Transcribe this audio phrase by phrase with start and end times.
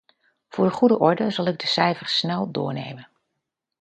[0.49, 3.07] Voor de goede orde zal ik de cijfers snel doornemen.